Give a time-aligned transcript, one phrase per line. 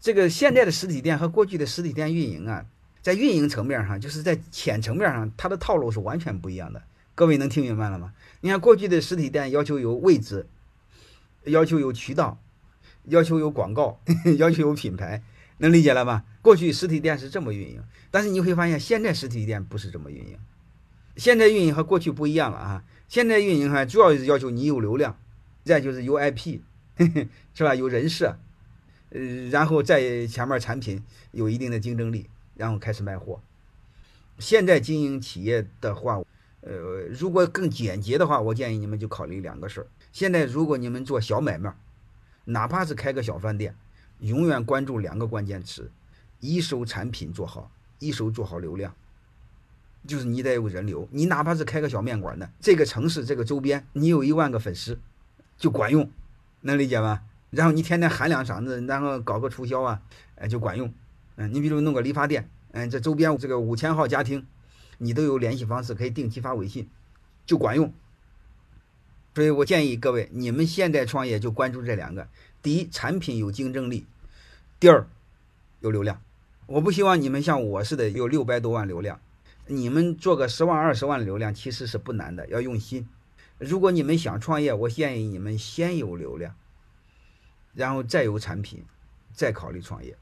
[0.00, 2.64] 这个现在的实体店和过去的实体店运营啊，
[3.02, 6.82] 在运营层面上，就是在浅层面上，它的套路是完全不一样的。
[7.14, 8.12] 各位能听明白了吗？
[8.40, 10.46] 你看过去的实体店要求有位置，
[11.44, 12.38] 要求有渠道，
[13.04, 14.00] 要求有广告，
[14.38, 15.22] 要求有品牌，
[15.58, 16.24] 能理解了吧？
[16.42, 20.38] 过去实体店是这么运营，但是你会发现现在实体店不是这么运营。
[21.16, 22.84] 现在运营和过去不一样了啊！
[23.08, 25.18] 现在运营哈，主要是要求你有流量，
[25.64, 26.60] 再就是有 IP，
[27.54, 27.74] 是吧？
[27.74, 28.36] 有人设。
[29.10, 29.20] 呃，
[29.50, 31.02] 然后在前面产品
[31.32, 33.40] 有一定的竞争力，然后开始卖货。
[34.38, 36.20] 现在经营企业的话，
[36.60, 39.86] 呃，如果更简洁的话，我建议你们就考虑两个事儿。
[40.12, 41.74] 现在如果你们做小买卖，
[42.44, 43.74] 哪怕是开个小饭店，
[44.18, 45.90] 永远关注两个关键词：
[46.40, 48.94] 一手产品做好，一手做好流量。
[50.06, 54.98] 就是你得有人流，你哪怕是开个小面馆的，这个城市这个周边，你有一万个粉丝，
[55.58, 56.08] 就管用，
[56.60, 57.22] 能理解吗？
[57.56, 60.02] 然后你天天喊两嗓子，然后搞个促销啊，
[60.34, 60.92] 哎，就管用。
[61.36, 64.46] 嗯，你比如弄个理发店，嗯，这周边这个五千号家庭，
[64.98, 66.90] 你都有联系方式，可以定期发微信，
[67.46, 67.90] 就管用。
[69.34, 72.28] 所以我建议各位，你们现在创业就关注这两个：
[72.62, 74.04] 第一，产品有竞争力；
[74.78, 75.06] 第二，
[75.80, 76.20] 有流量。
[76.66, 79.18] 我不希望你们像我似的有六百多万流量，
[79.66, 83.08] 你们做个十万、二十万流量其实是不难的，要用心。
[83.58, 86.54] 如果你们想创业，我建议你们先有流量。
[87.76, 88.84] 然后再有产品，
[89.34, 90.16] 再考虑创业，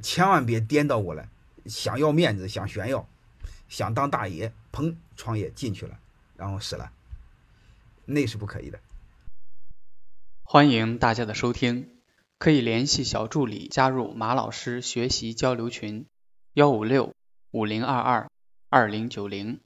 [0.00, 1.28] 千万别颠倒过来，
[1.66, 3.08] 想要面子，想炫耀，
[3.68, 5.98] 想当大爷，砰，创业进去了，
[6.36, 6.92] 然后死了，
[8.06, 8.78] 那是不可以的。
[10.44, 11.88] 欢迎大家的收听，
[12.38, 16.06] 可以联系小助理加入马老师学习交流群，
[16.52, 17.14] 幺五六
[17.50, 18.30] 五零二二
[18.68, 19.60] 二零九零。